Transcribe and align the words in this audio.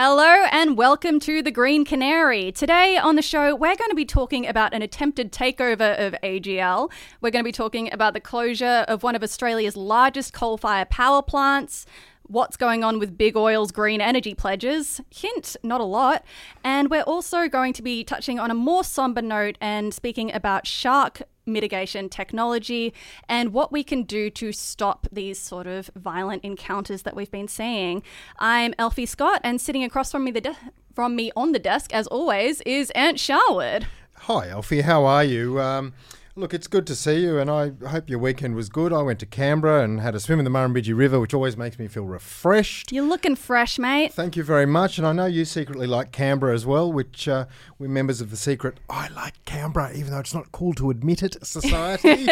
Hello 0.00 0.44
and 0.52 0.78
welcome 0.78 1.18
to 1.18 1.42
the 1.42 1.50
Green 1.50 1.84
Canary. 1.84 2.52
Today 2.52 2.96
on 2.96 3.16
the 3.16 3.20
show, 3.20 3.56
we're 3.56 3.74
going 3.74 3.90
to 3.90 3.96
be 3.96 4.04
talking 4.04 4.46
about 4.46 4.72
an 4.72 4.80
attempted 4.80 5.32
takeover 5.32 5.98
of 5.98 6.14
AGL. 6.22 6.88
We're 7.20 7.32
going 7.32 7.42
to 7.42 7.48
be 7.48 7.50
talking 7.50 7.92
about 7.92 8.14
the 8.14 8.20
closure 8.20 8.84
of 8.86 9.02
one 9.02 9.16
of 9.16 9.24
Australia's 9.24 9.76
largest 9.76 10.32
coal 10.32 10.56
fired 10.56 10.88
power 10.88 11.20
plants. 11.20 11.84
What's 12.30 12.58
going 12.58 12.84
on 12.84 12.98
with 12.98 13.16
Big 13.16 13.38
Oil's 13.38 13.72
green 13.72 14.02
energy 14.02 14.34
pledges? 14.34 15.00
Hint, 15.08 15.56
not 15.62 15.80
a 15.80 15.84
lot. 15.84 16.26
And 16.62 16.90
we're 16.90 17.00
also 17.00 17.48
going 17.48 17.72
to 17.72 17.80
be 17.80 18.04
touching 18.04 18.38
on 18.38 18.50
a 18.50 18.54
more 18.54 18.84
somber 18.84 19.22
note 19.22 19.56
and 19.62 19.94
speaking 19.94 20.30
about 20.34 20.66
shark 20.66 21.22
mitigation 21.46 22.10
technology 22.10 22.92
and 23.30 23.54
what 23.54 23.72
we 23.72 23.82
can 23.82 24.02
do 24.02 24.28
to 24.28 24.52
stop 24.52 25.06
these 25.10 25.40
sort 25.40 25.66
of 25.66 25.90
violent 25.96 26.44
encounters 26.44 27.00
that 27.04 27.16
we've 27.16 27.30
been 27.30 27.48
seeing. 27.48 28.02
I'm 28.38 28.74
Elfy 28.74 29.08
Scott, 29.08 29.40
and 29.42 29.58
sitting 29.58 29.82
across 29.82 30.12
from 30.12 30.24
me, 30.24 30.32
de- 30.32 30.54
from 30.94 31.16
me 31.16 31.32
on 31.34 31.52
the 31.52 31.58
desk, 31.58 31.94
as 31.94 32.06
always, 32.08 32.60
is 32.66 32.90
Ant 32.90 33.16
Sharwood. 33.16 33.86
Hi, 34.16 34.48
Elfy. 34.48 34.82
How 34.82 35.06
are 35.06 35.24
you? 35.24 35.58
Um, 35.62 35.94
Look, 36.38 36.54
it's 36.54 36.68
good 36.68 36.86
to 36.86 36.94
see 36.94 37.22
you, 37.22 37.40
and 37.40 37.50
I 37.50 37.72
hope 37.88 38.08
your 38.08 38.20
weekend 38.20 38.54
was 38.54 38.68
good. 38.68 38.92
I 38.92 39.02
went 39.02 39.18
to 39.18 39.26
Canberra 39.26 39.82
and 39.82 40.00
had 40.00 40.14
a 40.14 40.20
swim 40.20 40.38
in 40.38 40.44
the 40.44 40.52
Murrumbidgee 40.52 40.96
River, 40.96 41.18
which 41.18 41.34
always 41.34 41.56
makes 41.56 41.80
me 41.80 41.88
feel 41.88 42.04
refreshed. 42.04 42.92
You're 42.92 43.02
looking 43.02 43.34
fresh, 43.34 43.76
mate. 43.76 44.14
Thank 44.14 44.36
you 44.36 44.44
very 44.44 44.64
much. 44.64 44.98
And 44.98 45.06
I 45.06 45.12
know 45.12 45.26
you 45.26 45.44
secretly 45.44 45.88
like 45.88 46.12
Canberra 46.12 46.54
as 46.54 46.64
well, 46.64 46.92
which 46.92 47.26
uh, 47.26 47.46
we're 47.80 47.88
members 47.88 48.20
of 48.20 48.30
the 48.30 48.36
secret 48.36 48.78
I 48.88 49.08
like 49.08 49.44
Canberra, 49.46 49.92
even 49.96 50.12
though 50.12 50.20
it's 50.20 50.32
not 50.32 50.52
cool 50.52 50.74
to 50.74 50.90
admit 50.90 51.24
it, 51.24 51.36
society. 51.44 52.30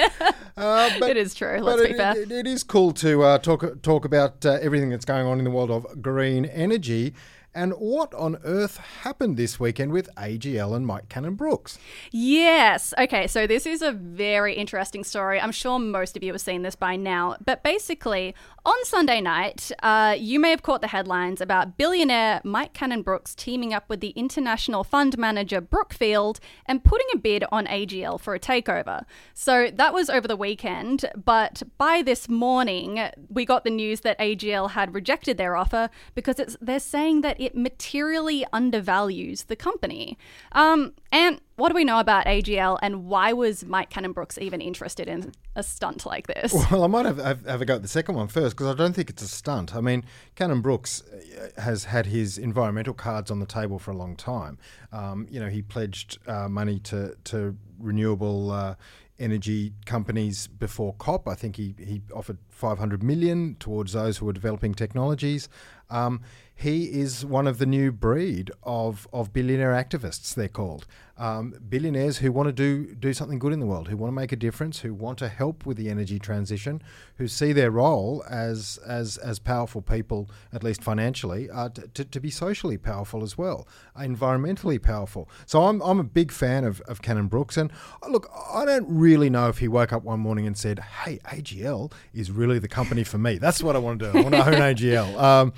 uh, 0.57 0.91
but, 1.01 1.11
it 1.11 1.17
is 1.17 1.35
true. 1.35 1.59
Let's 1.59 1.83
be 1.83 1.89
it, 1.89 1.97
fair. 1.97 2.17
It, 2.17 2.31
it 2.31 2.47
is 2.47 2.63
cool 2.63 2.93
to 2.93 3.25
uh, 3.25 3.39
talk 3.39 3.83
talk 3.83 4.05
about 4.05 4.47
uh, 4.47 4.59
everything 4.63 4.89
that's 4.89 5.05
going 5.05 5.27
on 5.27 5.39
in 5.39 5.45
the 5.45 5.51
world 5.51 5.73
of 5.73 6.01
green 6.01 6.45
energy. 6.45 7.13
And 7.57 7.73
what 7.73 8.13
on 8.13 8.37
earth 8.45 8.77
happened 8.77 9.39
this 9.39 9.59
weekend 9.59 9.91
with 9.91 10.15
AGL 10.17 10.77
and 10.77 10.87
Mike 10.87 11.09
Cannon-Brookes? 11.09 11.79
Yes. 12.13 12.93
Okay, 12.99 13.27
so 13.27 13.47
this 13.47 13.65
is 13.65 13.81
a 13.81 13.93
very 13.93 14.55
interesting 14.55 15.03
story. 15.03 15.41
I'm 15.41 15.53
sure 15.53 15.79
most 15.79 16.19
of 16.19 16.23
you 16.23 16.33
have 16.33 16.41
seen 16.43 16.61
this 16.61 16.77
by 16.77 16.97
now. 16.97 17.37
But 17.43 17.63
basically, 17.63 18.35
on 18.67 18.75
Sunday 18.85 19.23
night, 19.23 19.73
uh, 19.83 20.17
you 20.19 20.39
may 20.39 20.51
have 20.51 20.63
caught 20.63 20.83
the 20.83 20.89
headlines 20.89 21.41
about 21.41 21.79
billionaire 21.79 22.43
Mike 22.45 22.75
Cannon-Brookes 22.75 23.35
teaming 23.35 23.73
up 23.73 23.89
with 23.89 24.01
the 24.01 24.11
international 24.11 24.85
fund 24.85 25.17
manager 25.17 25.63
Brookfield 25.63 26.41
and 26.67 26.85
putting 26.85 27.07
a 27.15 27.17
bid 27.17 27.43
on 27.51 27.65
AGL 27.67 28.21
for 28.21 28.35
a 28.35 28.39
takeover. 28.39 29.07
So 29.33 29.71
that 29.73 29.95
was 29.95 30.11
over 30.11 30.29
the 30.29 30.37
weekend. 30.37 31.07
But 31.17 31.63
by 31.79 32.03
this 32.03 32.29
morning, 32.29 33.01
we 33.31 33.47
got 33.47 33.65
the 33.65 33.71
news 33.71 34.01
that 34.01 34.19
AGL 34.19 34.73
had 34.73 34.95
rejected 34.95 35.39
their 35.39 35.57
offer 35.57 35.89
because 36.15 36.59
they're 36.61 36.81
saying 36.81 37.23
that 37.23 37.41
it 37.47 37.57
materially 37.57 38.45
undervalues 38.53 39.45
the 39.45 39.55
company. 39.55 40.19
Um, 40.51 40.93
and 41.13 41.41
what 41.55 41.69
do 41.69 41.77
we 41.77 41.85
know 41.85 42.01
about 42.01 42.27
AGL 42.27 42.77
and 42.83 43.07
why 43.07 43.33
was 43.33 43.65
Mike 43.65 43.89
Cannon-Brookes 43.89 44.37
even 44.39 44.61
interested 44.61 45.07
in 45.07 45.33
a 45.55 45.63
stunt 45.63 46.05
like 46.05 46.27
this? 46.27 46.53
Well, 46.73 46.83
I 46.83 46.89
might 46.89 47.07
have, 47.07 47.19
have, 47.19 47.47
have 47.47 47.63
a 47.63 47.65
go 47.65 47.77
at 47.77 47.83
the 47.83 47.89
second 47.89 48.17
one 48.17 48.27
first 48.27 48.57
because 48.57 48.67
I 48.67 48.75
don't 48.77 48.95
think 48.95 49.09
it's 49.09 49.23
a 49.23 49.29
stunt. 49.29 49.77
I 49.77 49.81
mean, 49.81 50.05
Cannon-Brookes 50.35 51.03
uh, 51.03 51.61
has 51.61 51.85
had 51.85 52.07
his 52.07 52.37
environmental 52.37 52.95
cards 52.95 53.31
on 53.31 53.39
the 53.39 53.47
table 53.47 53.79
for 53.79 53.93
a 53.93 53.97
long 53.97 54.17
time. 54.17 54.59
Um, 54.93 55.29
you 55.31 55.39
know, 55.39 55.49
he 55.49 55.63
pledged 55.63 56.19
uh, 56.27 56.49
money 56.49 56.81
to, 56.81 57.17
to 57.25 57.57
renewable 57.79 58.51
uh, 58.51 58.75
energy 59.19 59.73
companies 59.85 60.49
before 60.49 60.95
COP. 60.95 61.29
I 61.29 61.35
think 61.35 61.57
he, 61.57 61.75
he 61.79 62.03
offered 62.13 62.39
500 62.51 63.03
million 63.03 63.57
towards 63.61 63.93
those 63.93 64.19
who 64.19 64.27
were 64.27 64.33
developing 64.33 64.75
technologies. 64.75 65.49
Um, 65.91 66.21
he 66.59 66.87
is 66.87 67.25
one 67.25 67.47
of 67.47 67.59
the 67.59 67.67
new 67.67 67.93
breed 67.93 68.51
of, 68.63 69.07
of 69.13 69.31
billionaire 69.31 69.73
activists, 69.73 70.35
they're 70.35 70.49
called. 70.49 70.87
Um, 71.19 71.55
billionaires 71.69 72.19
who 72.19 72.31
want 72.31 72.49
to 72.49 72.53
do, 72.53 72.95
do 72.95 73.13
something 73.15 73.39
good 73.39 73.53
in 73.53 73.61
the 73.61 73.67
world, 73.67 73.89
who 73.89 73.97
want 73.97 74.11
to 74.11 74.15
make 74.15 74.33
a 74.33 74.37
difference, 74.37 74.81
who 74.81 74.93
want 74.93 75.19
to 75.19 75.29
help 75.29 75.65
with 75.65 75.77
the 75.77 75.89
energy 75.89 76.19
transition, 76.19 76.83
who 77.17 77.29
see 77.29 77.53
their 77.53 77.71
role 77.71 78.25
as, 78.29 78.79
as, 78.87 79.17
as 79.19 79.39
powerful 79.39 79.81
people, 79.81 80.31
at 80.53 80.63
least 80.63 80.83
financially, 80.83 81.49
uh, 81.51 81.69
to, 81.95 82.05
to 82.05 82.21
be 82.21 82.31
socially 82.31 82.77
powerful 82.79 83.23
as 83.23 83.37
well, 83.37 83.67
environmentally 83.99 84.83
powerful. 84.83 85.29
So 85.45 85.65
I'm, 85.65 85.81
I'm 85.83 85.99
a 85.99 86.05
big 86.05 86.33
fan 86.33 86.65
of, 86.65 86.81
of 86.83 87.01
Cannon-Brookes. 87.01 87.57
And 87.59 87.71
uh, 88.03 88.09
look, 88.09 88.31
I 88.53 88.65
don't 88.65 88.87
really 88.89 89.29
know 89.31 89.49
if 89.49 89.59
he 89.59 89.69
woke 89.69 89.93
up 89.93 90.05
one 90.05 90.21
morning 90.21 90.47
and 90.47 90.57
said, 90.57 90.81
hey, 90.81 91.19
AGL 91.27 91.93
is 92.13 92.31
really 92.31 92.59
the 92.59 92.69
company 92.69 93.05
for 93.05 93.19
me. 93.19 93.39
That's 93.39 93.63
what 93.63 93.77
I 93.77 93.79
want 93.79 94.01
to 94.01 94.13
do. 94.13 94.19
I 94.19 94.23
want 94.23 94.35
to 94.35 94.47
own 94.47 94.55
AGL. 94.55 95.19
Um, 95.19 95.53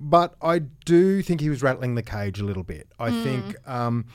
but 0.00 0.34
I 0.42 0.60
do 0.60 1.22
think 1.22 1.40
he 1.40 1.48
was 1.48 1.62
rattling 1.62 1.94
the 1.94 2.02
cage 2.02 2.40
a 2.40 2.44
little 2.44 2.64
bit. 2.64 2.88
I 2.98 3.10
mm. 3.10 3.22
think 3.22 3.68
um, 3.68 4.06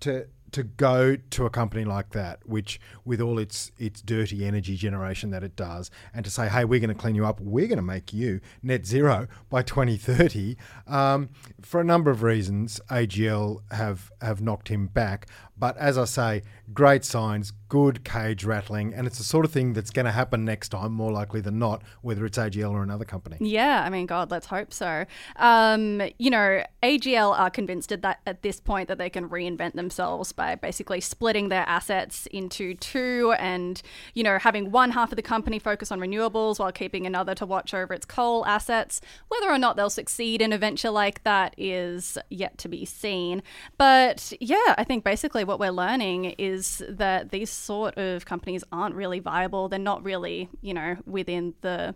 to 0.00 0.26
to 0.52 0.62
go 0.62 1.16
to 1.16 1.46
a 1.46 1.50
company 1.50 1.84
like 1.84 2.10
that, 2.10 2.40
which 2.46 2.80
with 3.04 3.20
all 3.20 3.38
its 3.38 3.70
its 3.78 4.00
dirty 4.00 4.46
energy 4.46 4.76
generation 4.76 5.30
that 5.30 5.42
it 5.42 5.56
does, 5.56 5.90
and 6.14 6.24
to 6.24 6.30
say, 6.30 6.48
hey, 6.48 6.64
we're 6.64 6.80
going 6.80 6.94
to 6.94 7.00
clean 7.00 7.14
you 7.14 7.26
up, 7.26 7.40
we're 7.40 7.66
going 7.66 7.76
to 7.76 7.82
make 7.82 8.12
you 8.12 8.40
net 8.62 8.86
zero 8.86 9.28
by 9.50 9.62
2030, 9.62 10.56
um, 10.86 11.28
for 11.60 11.80
a 11.80 11.84
number 11.84 12.10
of 12.10 12.22
reasons, 12.22 12.80
AGL 12.90 13.60
have 13.70 14.10
have 14.20 14.40
knocked 14.40 14.68
him 14.68 14.86
back. 14.86 15.28
But 15.58 15.76
as 15.76 15.98
I 15.98 16.04
say, 16.04 16.42
great 16.72 17.04
signs, 17.04 17.52
good 17.68 18.04
cage 18.04 18.44
rattling, 18.44 18.94
and 18.94 19.06
it's 19.06 19.18
the 19.18 19.24
sort 19.24 19.44
of 19.44 19.52
thing 19.52 19.72
that's 19.72 19.90
going 19.90 20.06
to 20.06 20.12
happen 20.12 20.44
next 20.44 20.68
time, 20.68 20.92
more 20.92 21.10
likely 21.10 21.40
than 21.40 21.58
not, 21.58 21.82
whether 22.02 22.24
it's 22.24 22.38
AGL 22.38 22.72
or 22.72 22.82
another 22.82 23.04
company. 23.04 23.36
Yeah, 23.40 23.82
I 23.84 23.90
mean, 23.90 24.06
God, 24.06 24.30
let's 24.30 24.46
hope 24.46 24.72
so. 24.72 25.04
Um, 25.36 26.02
you 26.18 26.30
know, 26.30 26.62
AGL 26.82 27.38
are 27.38 27.50
convinced 27.50 27.92
at 27.92 28.02
that 28.02 28.20
at 28.26 28.42
this 28.42 28.60
point 28.60 28.88
that 28.88 28.98
they 28.98 29.10
can 29.10 29.28
reinvent 29.28 29.74
themselves 29.74 30.32
by 30.32 30.54
basically 30.54 31.00
splitting 31.00 31.48
their 31.48 31.64
assets 31.68 32.26
into 32.26 32.74
two, 32.74 33.34
and 33.38 33.82
you 34.14 34.22
know, 34.22 34.38
having 34.38 34.70
one 34.70 34.92
half 34.92 35.10
of 35.12 35.16
the 35.16 35.22
company 35.22 35.58
focus 35.58 35.90
on 35.90 35.98
renewables 35.98 36.58
while 36.58 36.72
keeping 36.72 37.06
another 37.06 37.34
to 37.34 37.46
watch 37.46 37.74
over 37.74 37.92
its 37.92 38.06
coal 38.06 38.46
assets. 38.46 39.00
Whether 39.28 39.50
or 39.50 39.58
not 39.58 39.76
they'll 39.76 39.90
succeed 39.90 40.40
in 40.40 40.52
a 40.52 40.58
venture 40.58 40.90
like 40.90 41.24
that 41.24 41.54
is 41.58 42.18
yet 42.30 42.58
to 42.58 42.68
be 42.68 42.84
seen. 42.84 43.42
But 43.76 44.32
yeah, 44.40 44.74
I 44.76 44.84
think 44.84 45.04
basically 45.04 45.44
what 45.48 45.58
we're 45.58 45.72
learning 45.72 46.26
is 46.38 46.84
that 46.88 47.30
these 47.30 47.50
sort 47.50 47.96
of 47.96 48.26
companies 48.26 48.62
aren't 48.70 48.94
really 48.94 49.18
viable. 49.18 49.68
They're 49.68 49.78
not 49.78 50.04
really, 50.04 50.48
you 50.60 50.74
know, 50.74 50.96
within 51.06 51.54
the 51.62 51.94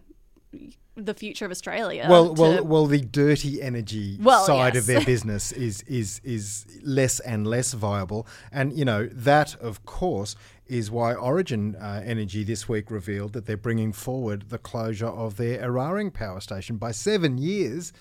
the 0.95 1.15
future 1.15 1.47
of 1.47 1.51
Australia. 1.51 2.07
Well, 2.09 2.35
well, 2.35 2.65
well. 2.65 2.87
The 2.87 3.01
dirty 3.01 3.63
energy 3.63 4.19
well, 4.21 4.45
side 4.45 4.75
yes. 4.75 4.83
of 4.83 4.87
their 4.87 5.01
business 5.15 5.53
is 5.53 5.83
is 5.83 6.21
is 6.25 6.67
less 6.83 7.21
and 7.21 7.47
less 7.47 7.73
viable, 7.73 8.27
and 8.51 8.77
you 8.77 8.85
know 8.85 9.07
that, 9.07 9.55
of 9.57 9.85
course, 9.87 10.35
is 10.67 10.91
why 10.91 11.15
Origin 11.15 11.77
uh, 11.77 12.03
Energy 12.05 12.45
this 12.45 12.69
week 12.69 12.91
revealed 12.91 13.33
that 13.35 13.47
they're 13.47 13.57
bringing 13.57 13.93
forward 13.93 14.49
the 14.49 14.59
closure 14.59 15.07
of 15.07 15.37
their 15.37 15.59
Eraring 15.63 16.13
power 16.13 16.41
station 16.41 16.77
by 16.77 16.91
seven 16.91 17.39
years 17.39 17.93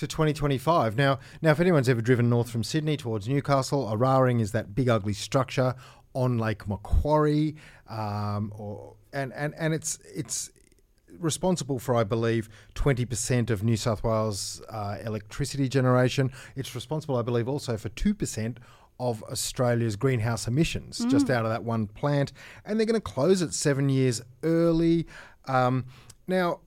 to 0.00 0.06
2025. 0.06 0.96
Now, 0.96 1.18
now, 1.42 1.50
if 1.50 1.60
anyone's 1.60 1.88
ever 1.88 2.00
driven 2.00 2.30
north 2.30 2.50
from 2.50 2.64
Sydney 2.64 2.96
towards 2.96 3.28
Newcastle, 3.28 3.84
Eraring 3.86 4.40
is 4.40 4.52
that 4.52 4.74
big 4.74 4.88
ugly 4.88 5.12
structure 5.12 5.74
on 6.14 6.38
Lake 6.38 6.66
Macquarie, 6.66 7.54
um, 7.88 8.50
or 8.56 8.96
and, 9.12 9.32
and 9.34 9.54
and 9.58 9.74
it's 9.74 9.98
it's 10.14 10.50
responsible 11.18 11.78
for, 11.78 11.94
I 11.94 12.04
believe, 12.04 12.48
20% 12.76 13.50
of 13.50 13.62
New 13.62 13.76
South 13.76 14.02
Wales 14.02 14.62
uh, 14.70 14.96
electricity 15.04 15.68
generation. 15.68 16.30
It's 16.56 16.74
responsible, 16.74 17.16
I 17.16 17.22
believe, 17.22 17.48
also 17.48 17.76
for 17.76 17.90
2% 17.90 18.56
of 18.98 19.22
Australia's 19.24 19.96
greenhouse 19.96 20.46
emissions 20.46 21.00
mm. 21.00 21.10
just 21.10 21.28
out 21.28 21.44
of 21.44 21.50
that 21.50 21.64
one 21.64 21.88
plant. 21.88 22.32
And 22.64 22.78
they're 22.78 22.86
going 22.86 22.94
to 22.94 23.00
close 23.00 23.42
it 23.42 23.52
seven 23.52 23.88
years 23.88 24.22
early. 24.44 25.06
Um, 25.46 25.84
now, 26.26 26.60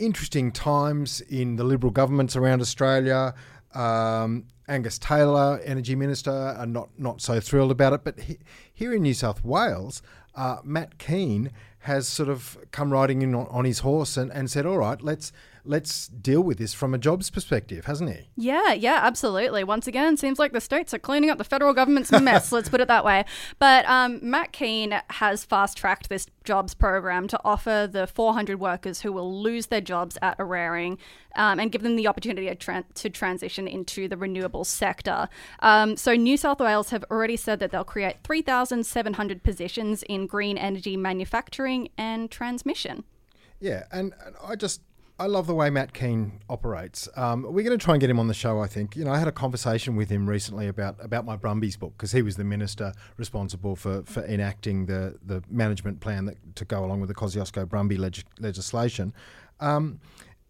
interesting 0.00 0.52
times 0.52 1.20
in 1.22 1.56
the 1.56 1.64
Liberal 1.64 1.92
governments 1.92 2.36
around 2.36 2.60
Australia. 2.60 3.34
Um, 3.74 4.46
Angus 4.68 4.98
Taylor, 4.98 5.60
Energy 5.64 5.94
Minister, 5.94 6.30
are 6.30 6.66
not, 6.66 6.90
not 6.98 7.20
so 7.20 7.40
thrilled 7.40 7.70
about 7.70 7.92
it. 7.92 8.04
But 8.04 8.20
he, 8.20 8.38
here 8.72 8.92
in 8.94 9.02
New 9.02 9.14
South 9.14 9.44
Wales, 9.44 10.02
uh, 10.34 10.58
Matt 10.64 10.98
Kean 10.98 11.50
has 11.80 12.06
sort 12.06 12.28
of 12.28 12.58
come 12.70 12.92
riding 12.92 13.22
in 13.22 13.34
on, 13.34 13.46
on 13.48 13.64
his 13.64 13.80
horse 13.80 14.16
and, 14.16 14.30
and 14.32 14.50
said, 14.50 14.66
all 14.66 14.78
right, 14.78 15.00
let's 15.02 15.32
let's 15.64 16.08
deal 16.08 16.40
with 16.40 16.58
this 16.58 16.74
from 16.74 16.94
a 16.94 16.98
jobs 16.98 17.30
perspective, 17.30 17.84
hasn't 17.86 18.10
he? 18.10 18.28
Yeah, 18.36 18.72
yeah, 18.72 19.00
absolutely. 19.02 19.64
Once 19.64 19.86
again, 19.86 20.16
seems 20.16 20.38
like 20.38 20.52
the 20.52 20.60
states 20.60 20.94
are 20.94 20.98
cleaning 20.98 21.30
up 21.30 21.38
the 21.38 21.44
federal 21.44 21.74
government's 21.74 22.10
mess, 22.12 22.52
let's 22.52 22.68
put 22.68 22.80
it 22.80 22.88
that 22.88 23.04
way. 23.04 23.24
But 23.58 23.84
um, 23.86 24.18
Matt 24.22 24.52
Kean 24.52 25.00
has 25.10 25.44
fast 25.44 25.76
tracked 25.76 26.08
this 26.08 26.26
jobs 26.44 26.74
program 26.74 27.28
to 27.28 27.40
offer 27.44 27.88
the 27.90 28.06
400 28.06 28.58
workers 28.58 29.02
who 29.02 29.12
will 29.12 29.42
lose 29.42 29.66
their 29.66 29.80
jobs 29.80 30.16
at 30.22 30.38
Eraring 30.38 30.98
um, 31.36 31.60
and 31.60 31.70
give 31.70 31.82
them 31.82 31.96
the 31.96 32.06
opportunity 32.06 32.48
to, 32.48 32.54
tra- 32.54 32.84
to 32.94 33.10
transition 33.10 33.68
into 33.68 34.08
the 34.08 34.16
renewable 34.16 34.64
sector. 34.64 35.28
Um, 35.60 35.96
so, 35.96 36.14
New 36.14 36.36
South 36.36 36.60
Wales 36.60 36.90
have 36.90 37.04
already 37.10 37.36
said 37.36 37.60
that 37.60 37.70
they'll 37.70 37.84
create 37.84 38.16
3,700 38.24 39.42
positions 39.42 40.02
in 40.04 40.26
green 40.26 40.58
energy 40.58 40.96
manufacturing 40.96 41.88
and 41.96 42.30
transmission. 42.30 43.04
Yeah, 43.60 43.84
and, 43.92 44.14
and 44.24 44.34
I 44.42 44.56
just 44.56 44.80
I 45.20 45.26
love 45.26 45.46
the 45.46 45.54
way 45.54 45.68
Matt 45.68 45.92
Kean 45.92 46.40
operates. 46.48 47.06
Um, 47.14 47.42
we're 47.42 47.62
going 47.62 47.78
to 47.78 47.84
try 47.84 47.92
and 47.92 48.00
get 48.00 48.08
him 48.08 48.18
on 48.18 48.26
the 48.26 48.32
show. 48.32 48.60
I 48.60 48.66
think. 48.66 48.96
You 48.96 49.04
know, 49.04 49.12
I 49.12 49.18
had 49.18 49.28
a 49.28 49.32
conversation 49.32 49.94
with 49.94 50.08
him 50.08 50.26
recently 50.26 50.66
about 50.66 50.96
about 50.98 51.26
my 51.26 51.36
Brumbies 51.36 51.76
book 51.76 51.92
because 51.94 52.12
he 52.12 52.22
was 52.22 52.36
the 52.36 52.44
minister 52.44 52.94
responsible 53.18 53.76
for, 53.76 54.02
for 54.04 54.24
enacting 54.24 54.86
the 54.86 55.18
the 55.22 55.42
management 55.50 56.00
plan 56.00 56.24
that, 56.24 56.56
to 56.56 56.64
go 56.64 56.82
along 56.82 57.00
with 57.00 57.08
the 57.08 57.14
Kosciuszko 57.14 57.66
Brumby 57.66 57.98
leg- 57.98 58.24
legislation, 58.38 59.12
um, 59.60 60.00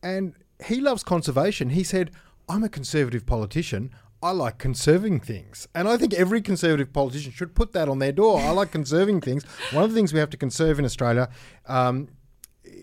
and 0.05 0.35
he 0.65 0.81
loves 0.81 1.03
conservation. 1.03 1.71
He 1.71 1.83
said, 1.83 2.13
"I'm 2.49 2.63
a 2.63 2.69
conservative 2.69 3.27
politician. 3.27 3.91
I 4.23 4.31
like 4.33 4.59
conserving 4.59 5.21
things. 5.21 5.67
And 5.75 5.89
I 5.89 5.97
think 5.97 6.13
every 6.13 6.43
conservative 6.43 6.93
politician 6.93 7.33
should 7.33 7.55
put 7.55 7.73
that 7.73 7.89
on 7.89 8.01
their 8.01 8.13
door. 8.13 8.39
I 8.39 8.51
like 8.51 8.71
conserving 8.71 9.23
things. 9.23 9.45
One 9.73 9.83
of 9.83 9.91
the 9.91 9.97
things 9.97 10.13
we 10.13 10.19
have 10.21 10.29
to 10.31 10.37
conserve 10.37 10.79
in 10.79 10.85
Australia 10.85 11.31
um, 11.67 12.09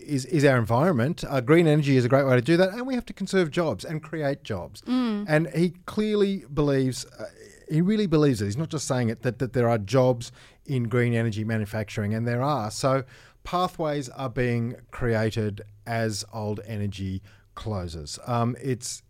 is, 0.08 0.24
is 0.26 0.44
our 0.44 0.58
environment. 0.58 1.24
Uh, 1.28 1.40
green 1.40 1.66
energy 1.66 1.96
is 1.96 2.04
a 2.04 2.08
great 2.08 2.26
way 2.26 2.34
to 2.34 2.42
do 2.42 2.56
that, 2.56 2.70
and 2.70 2.86
we 2.86 2.94
have 2.94 3.06
to 3.06 3.12
conserve 3.12 3.50
jobs 3.50 3.84
and 3.84 4.02
create 4.02 4.42
jobs. 4.42 4.82
Mm. 4.82 5.26
And 5.28 5.48
he 5.54 5.70
clearly 5.86 6.44
believes, 6.52 7.04
uh, 7.18 7.26
he 7.70 7.80
really 7.80 8.06
believes 8.06 8.40
it. 8.40 8.46
He's 8.46 8.56
not 8.56 8.70
just 8.70 8.88
saying 8.88 9.10
it, 9.10 9.22
that, 9.22 9.38
that 9.38 9.52
there 9.52 9.68
are 9.68 9.78
jobs 9.78 10.32
in 10.66 10.84
green 10.84 11.14
energy 11.14 11.44
manufacturing, 11.44 12.14
and 12.14 12.26
there 12.26 12.42
are. 12.42 12.70
So 12.70 13.04
pathways 13.44 14.08
are 14.10 14.30
being 14.30 14.76
created 14.90 15.62
as 15.86 16.24
old 16.32 16.60
energy 16.66 17.22
closes. 17.54 18.18
Um, 18.26 18.56
it's 18.62 19.02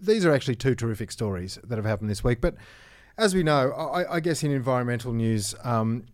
these 0.00 0.24
are 0.24 0.32
actually 0.32 0.54
two 0.54 0.74
terrific 0.74 1.10
stories 1.10 1.58
that 1.64 1.76
have 1.76 1.84
happened 1.84 2.08
this 2.08 2.22
week. 2.22 2.40
But 2.40 2.54
as 3.16 3.34
we 3.34 3.42
know, 3.42 3.72
I, 3.72 4.16
I 4.16 4.20
guess 4.20 4.42
in 4.44 4.52
environmental 4.52 5.12
news, 5.12 5.54
um, 5.64 6.04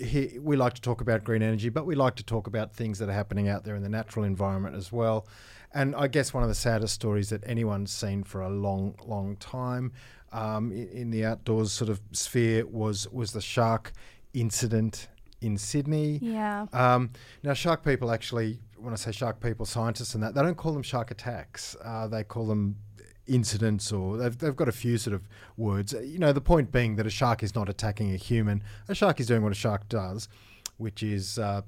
he, 0.00 0.38
we 0.40 0.56
like 0.56 0.74
to 0.74 0.80
talk 0.80 1.00
about 1.00 1.24
green 1.24 1.42
energy, 1.42 1.68
but 1.68 1.86
we 1.86 1.94
like 1.94 2.16
to 2.16 2.24
talk 2.24 2.46
about 2.46 2.72
things 2.72 2.98
that 2.98 3.08
are 3.08 3.12
happening 3.12 3.48
out 3.48 3.64
there 3.64 3.74
in 3.74 3.82
the 3.82 3.88
natural 3.88 4.24
environment 4.24 4.76
as 4.76 4.92
well. 4.92 5.26
And 5.72 5.94
I 5.94 6.08
guess 6.08 6.32
one 6.32 6.42
of 6.42 6.48
the 6.48 6.54
saddest 6.54 6.94
stories 6.94 7.30
that 7.30 7.42
anyone's 7.46 7.92
seen 7.92 8.24
for 8.24 8.40
a 8.40 8.48
long, 8.48 8.94
long 9.04 9.36
time 9.36 9.92
um, 10.32 10.72
in, 10.72 10.88
in, 10.88 11.10
the 11.10 11.24
outdoors 11.24 11.72
sort 11.72 11.90
of 11.90 12.00
sphere 12.12 12.66
was 12.66 13.08
was 13.08 13.32
the 13.32 13.40
shark 13.40 13.92
incident 14.34 15.08
in 15.40 15.56
Sydney. 15.56 16.18
Yeah. 16.20 16.66
Um, 16.72 17.10
now, 17.42 17.54
shark 17.54 17.84
people 17.84 18.10
actually, 18.10 18.60
when 18.76 18.92
I 18.92 18.96
say 18.96 19.12
shark 19.12 19.40
people, 19.40 19.64
scientists 19.64 20.14
and 20.14 20.22
that, 20.22 20.34
they 20.34 20.42
don't 20.42 20.56
call 20.56 20.72
them 20.72 20.82
shark 20.82 21.10
attacks. 21.10 21.76
Uh, 21.82 22.08
they 22.08 22.24
call 22.24 22.46
them 22.46 22.76
incidents 23.28 23.92
or 23.92 24.16
they've, 24.16 24.36
they've 24.38 24.56
got 24.56 24.68
a 24.68 24.72
few 24.72 24.98
sort 24.98 25.14
of 25.14 25.28
words. 25.56 25.92
You 25.92 26.18
know, 26.18 26.32
the 26.32 26.40
point 26.40 26.72
being 26.72 26.96
that 26.96 27.06
a 27.06 27.10
shark 27.10 27.42
is 27.42 27.54
not 27.54 27.68
attacking 27.68 28.12
a 28.12 28.16
human. 28.16 28.62
A 28.88 28.94
shark 28.94 29.20
is 29.20 29.26
doing 29.26 29.42
what 29.42 29.52
a 29.52 29.56
shark 29.56 29.88
does, 29.88 30.28
which 30.76 31.02
is 31.02 31.38
uh, 31.38 31.62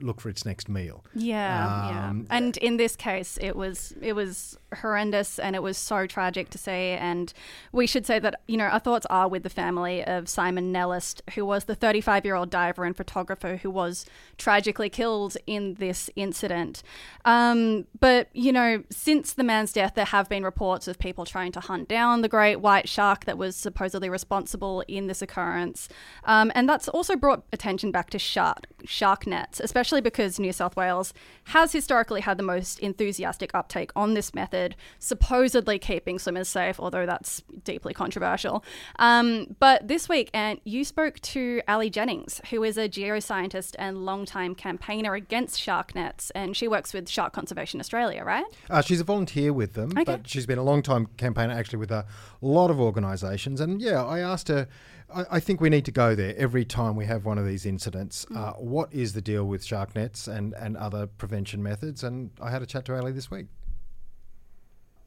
look 0.00 0.20
for 0.20 0.28
its 0.28 0.44
next 0.44 0.68
meal. 0.68 1.04
Yeah, 1.14 2.08
um, 2.08 2.26
yeah. 2.30 2.36
And 2.36 2.56
in 2.58 2.76
this 2.76 2.96
case, 2.96 3.38
it 3.40 3.56
was 3.56 3.94
it 4.00 4.12
was 4.14 4.58
horrendous 4.76 5.38
and 5.38 5.56
it 5.56 5.62
was 5.62 5.76
so 5.76 6.06
tragic 6.06 6.50
to 6.50 6.58
see. 6.58 6.70
And 6.70 7.32
we 7.72 7.86
should 7.86 8.06
say 8.06 8.18
that 8.18 8.40
you 8.46 8.56
know 8.56 8.64
our 8.64 8.78
thoughts 8.78 9.06
are 9.10 9.28
with 9.28 9.42
the 9.42 9.50
family 9.50 10.04
of 10.04 10.28
Simon 10.28 10.72
Nellist, 10.72 11.20
who 11.34 11.44
was 11.44 11.64
the 11.64 11.74
35 11.74 12.24
year 12.24 12.34
old 12.34 12.50
diver 12.50 12.84
and 12.84 12.96
photographer 12.96 13.56
who 13.56 13.70
was 13.70 14.06
tragically 14.36 14.88
killed 14.88 15.36
in 15.46 15.74
this 15.74 16.08
incident. 16.16 16.82
Um, 17.24 17.86
but 17.98 18.28
you 18.32 18.52
know, 18.52 18.84
since 18.90 19.32
the 19.32 19.44
man's 19.44 19.72
death, 19.72 19.94
there 19.94 20.04
have 20.04 20.28
been 20.28 20.44
reports 20.44 20.88
of 20.88 20.98
people 20.98 21.24
trying 21.24 21.52
to 21.52 21.60
hunt 21.60 21.88
down 21.88 22.22
the 22.22 22.28
great 22.28 22.56
white 22.56 22.88
shark 22.88 23.24
that 23.24 23.36
was 23.36 23.56
supposedly 23.56 24.08
responsible 24.08 24.84
in 24.88 25.06
this 25.06 25.22
occurrence, 25.22 25.88
um, 26.24 26.52
and 26.54 26.68
that's 26.68 26.88
also 26.88 27.16
brought 27.16 27.44
attention 27.52 27.90
back 27.90 28.10
to 28.10 28.18
shark 28.18 28.66
shark 28.84 29.26
nets, 29.26 29.60
especially 29.60 29.98
especially 29.98 30.10
because 30.10 30.38
New 30.38 30.52
South 30.52 30.76
Wales 30.76 31.14
has 31.44 31.72
historically 31.72 32.20
had 32.20 32.36
the 32.36 32.42
most 32.42 32.78
enthusiastic 32.80 33.50
uptake 33.54 33.90
on 33.96 34.14
this 34.14 34.34
method, 34.34 34.57
supposedly 34.98 35.78
keeping 35.78 36.18
swimmers 36.18 36.48
safe, 36.48 36.78
although 36.80 37.06
that's 37.06 37.42
deeply 37.64 37.94
controversial. 37.94 38.64
Um, 38.98 39.56
but 39.58 39.86
this 39.86 40.08
week, 40.08 40.30
Ant, 40.34 40.60
you 40.64 40.84
spoke 40.84 41.20
to 41.20 41.62
Ali 41.68 41.90
Jennings, 41.90 42.40
who 42.50 42.62
is 42.62 42.76
a 42.76 42.88
geoscientist 42.88 43.74
and 43.78 44.04
long-time 44.04 44.54
campaigner 44.54 45.14
against 45.14 45.60
shark 45.60 45.94
nets, 45.94 46.30
and 46.30 46.56
she 46.56 46.68
works 46.68 46.92
with 46.92 47.08
Shark 47.08 47.32
Conservation 47.32 47.80
Australia, 47.80 48.24
right? 48.24 48.46
Uh, 48.68 48.82
she's 48.82 49.00
a 49.00 49.04
volunteer 49.04 49.52
with 49.52 49.74
them, 49.74 49.90
okay. 49.92 50.04
but 50.04 50.28
she's 50.28 50.46
been 50.46 50.58
a 50.58 50.62
long-time 50.62 51.06
campaigner 51.16 51.54
actually 51.54 51.78
with 51.78 51.90
a 51.90 52.06
lot 52.40 52.70
of 52.70 52.80
organisations. 52.80 53.60
And 53.60 53.80
yeah, 53.80 54.04
I 54.04 54.20
asked 54.20 54.48
her 54.48 54.68
I, 55.14 55.24
I, 55.32 55.40
think 55.40 55.60
we 55.60 55.70
need 55.70 55.84
to 55.86 55.90
go 55.90 56.14
there 56.14 56.34
every 56.36 56.64
time 56.64 56.96
we 56.96 57.06
have 57.06 57.24
one 57.24 57.38
of 57.38 57.46
these 57.46 57.64
incidents. 57.64 58.26
Mm. 58.26 58.36
Uh, 58.36 58.52
what 58.54 58.92
is 58.92 59.12
the 59.12 59.20
deal 59.20 59.44
with 59.44 59.64
shark 59.64 59.94
nets 59.94 60.28
and, 60.28 60.54
and 60.54 60.76
other 60.76 61.06
prevention 61.06 61.62
methods? 61.62 62.04
And 62.04 62.30
I 62.40 62.50
had 62.50 62.62
a 62.62 62.66
chat 62.66 62.84
to 62.86 62.96
Ali 62.96 63.12
this 63.12 63.30
week. 63.30 63.46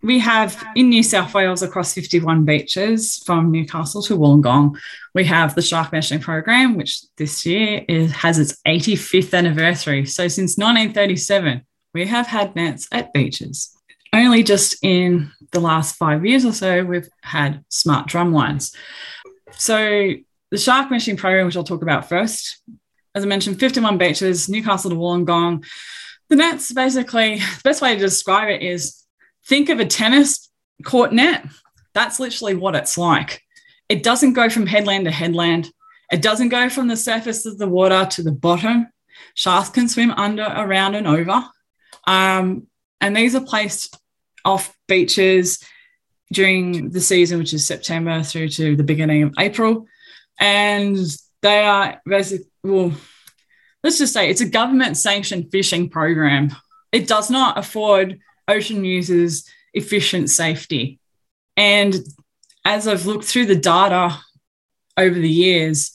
We 0.03 0.17
have 0.19 0.63
in 0.75 0.89
New 0.89 1.03
South 1.03 1.33
Wales 1.33 1.61
across 1.61 1.93
51 1.93 2.43
beaches 2.43 3.21
from 3.25 3.51
Newcastle 3.51 4.01
to 4.03 4.17
Wollongong. 4.17 4.75
We 5.13 5.25
have 5.25 5.53
the 5.53 5.61
shark 5.61 5.91
meshing 5.91 6.21
program, 6.21 6.75
which 6.75 7.03
this 7.17 7.45
year 7.45 7.85
is, 7.87 8.11
has 8.11 8.39
its 8.39 8.59
85th 8.67 9.37
anniversary. 9.37 10.05
So 10.05 10.27
since 10.27 10.57
1937, 10.57 11.61
we 11.93 12.07
have 12.07 12.27
had 12.27 12.55
nets 12.55 12.87
at 12.91 13.13
beaches. 13.13 13.75
Only 14.13 14.43
just 14.43 14.77
in 14.83 15.31
the 15.51 15.59
last 15.59 15.95
five 15.95 16.25
years 16.25 16.45
or 16.45 16.51
so, 16.51 16.83
we've 16.83 17.09
had 17.21 17.63
smart 17.69 18.07
drum 18.07 18.33
lines. 18.33 18.75
So 19.51 20.13
the 20.49 20.57
shark 20.57 20.89
meshing 20.89 21.17
program, 21.17 21.45
which 21.45 21.55
I'll 21.55 21.63
talk 21.63 21.83
about 21.83 22.09
first, 22.09 22.61
as 23.13 23.23
I 23.23 23.27
mentioned, 23.27 23.59
51 23.59 23.97
beaches, 23.97 24.49
Newcastle 24.49 24.89
to 24.89 24.95
Wollongong. 24.95 25.65
The 26.29 26.35
nets 26.37 26.71
basically, 26.71 27.37
the 27.37 27.61
best 27.63 27.81
way 27.81 27.93
to 27.93 27.99
describe 27.99 28.49
it 28.49 28.63
is 28.63 29.00
think 29.45 29.69
of 29.69 29.79
a 29.79 29.85
tennis 29.85 30.49
court 30.83 31.13
net. 31.13 31.45
That's 31.93 32.19
literally 32.19 32.55
what 32.55 32.75
it's 32.75 32.97
like. 32.97 33.41
It 33.89 34.03
doesn't 34.03 34.33
go 34.33 34.49
from 34.49 34.67
headland 34.67 35.05
to 35.05 35.11
headland. 35.11 35.71
It 36.11 36.21
doesn't 36.21 36.49
go 36.49 36.69
from 36.69 36.87
the 36.87 36.97
surface 36.97 37.45
of 37.45 37.57
the 37.57 37.67
water 37.67 38.05
to 38.11 38.23
the 38.23 38.31
bottom. 38.31 38.87
Sharks 39.35 39.69
can 39.69 39.87
swim 39.87 40.11
under, 40.11 40.43
around, 40.43 40.95
and 40.95 41.07
over. 41.07 41.43
Um, 42.05 42.67
and 42.99 43.15
these 43.15 43.35
are 43.35 43.41
placed 43.41 43.97
off 44.43 44.75
beaches 44.87 45.63
during 46.31 46.89
the 46.89 47.01
season, 47.01 47.39
which 47.39 47.53
is 47.53 47.65
September 47.65 48.23
through 48.23 48.49
to 48.49 48.75
the 48.75 48.83
beginning 48.83 49.23
of 49.23 49.33
April. 49.39 49.87
And 50.39 50.97
they 51.41 51.63
are 51.63 52.01
basically, 52.05 52.47
well, 52.63 52.93
let's 53.83 53.97
just 53.97 54.13
say 54.13 54.29
it's 54.29 54.41
a 54.41 54.49
government 54.49 54.97
sanctioned 54.97 55.51
fishing 55.51 55.89
program. 55.89 56.55
It 56.91 57.07
does 57.07 57.29
not 57.29 57.57
afford 57.57 58.19
ocean 58.51 58.83
users 58.83 59.45
efficient 59.73 60.29
safety. 60.29 60.99
And 61.57 61.95
as 62.65 62.87
I've 62.87 63.05
looked 63.05 63.25
through 63.25 63.47
the 63.47 63.55
data 63.55 64.17
over 64.97 65.17
the 65.17 65.29
years, 65.29 65.91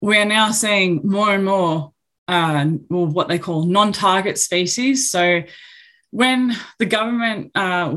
we're 0.00 0.24
now 0.24 0.50
seeing 0.50 1.00
more 1.04 1.34
and 1.34 1.44
more 1.44 1.92
uh, 2.26 2.66
well, 2.88 3.06
what 3.06 3.28
they 3.28 3.38
call 3.38 3.64
non 3.64 3.92
target 3.92 4.38
species. 4.38 5.10
So 5.10 5.42
when 6.10 6.56
the 6.78 6.86
government, 6.86 7.50
uh, 7.54 7.92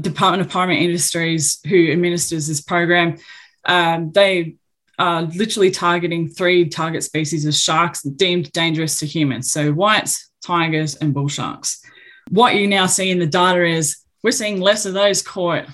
Department 0.00 0.42
of 0.42 0.50
Primary 0.50 0.84
Industries, 0.84 1.60
who 1.66 1.90
administers 1.90 2.46
this 2.46 2.60
program, 2.60 3.16
um, 3.64 4.12
they 4.12 4.56
are 4.98 5.22
literally 5.22 5.70
targeting 5.70 6.28
three 6.28 6.68
target 6.68 7.04
species 7.04 7.46
of 7.46 7.54
sharks 7.54 8.02
deemed 8.02 8.52
dangerous 8.52 8.98
to 8.98 9.06
humans. 9.06 9.50
So 9.50 9.72
whites, 9.72 10.30
tigers, 10.44 10.96
and 10.96 11.14
bull 11.14 11.28
sharks. 11.28 11.82
What 12.30 12.54
you 12.54 12.66
now 12.66 12.86
see 12.86 13.10
in 13.10 13.18
the 13.18 13.26
data 13.26 13.64
is 13.64 13.98
we're 14.22 14.30
seeing 14.30 14.60
less 14.60 14.86
of 14.86 14.94
those 14.94 15.22
caught 15.22 15.66